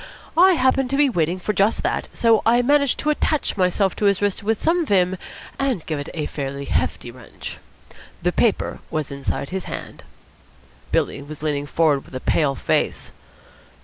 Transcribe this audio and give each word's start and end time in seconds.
I 0.35 0.53
happened 0.53 0.89
to 0.89 0.95
be 0.97 1.11
waiting 1.11 1.39
for 1.39 1.53
just 1.53 1.83
that, 1.83 2.09
so 2.11 2.41
I 2.43 2.63
managed 2.63 2.97
to 3.01 3.11
attach 3.11 3.55
myself 3.55 3.95
to 3.97 4.05
his 4.05 4.19
wrist 4.19 4.41
with 4.41 4.59
some 4.59 4.83
vim 4.83 5.15
and 5.59 5.85
give 5.85 5.99
it 5.99 6.09
a 6.15 6.25
fairly 6.25 6.65
hefty 6.65 7.11
wrench. 7.11 7.59
The 8.23 8.31
paper 8.31 8.79
was 8.89 9.11
inside 9.11 9.49
his 9.51 9.65
hand." 9.65 10.01
Billy 10.91 11.21
was 11.21 11.43
leaning 11.43 11.67
forward 11.67 12.05
with 12.05 12.15
a 12.15 12.19
pale 12.19 12.55
face. 12.55 13.11